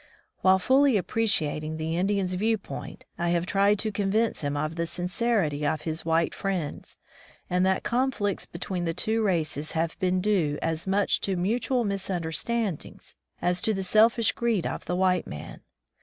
[0.39, 4.87] While fully appreciating the Indian's view point, I have tried to convince him of the
[4.87, 6.97] sincerity of his white friends,
[7.51, 11.83] and that con flicts between the two races have been due as much to mutual
[11.83, 15.61] misunderstandings as to the selfish greed of the white man.